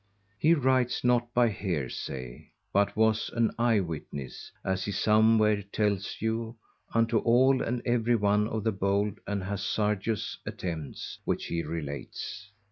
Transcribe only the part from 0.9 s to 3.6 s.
not by hearsay, but was an